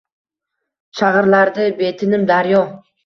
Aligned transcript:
Shag’irlardi 1.01 1.67
betinim 1.83 2.25
daryo 2.33 2.65